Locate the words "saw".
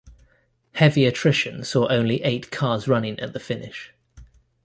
1.63-1.87